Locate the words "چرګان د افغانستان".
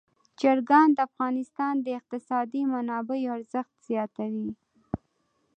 0.39-1.73